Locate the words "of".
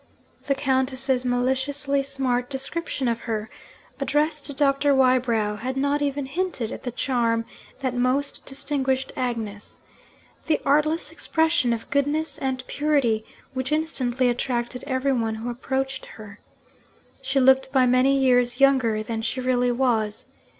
3.07-3.19, 11.71-11.87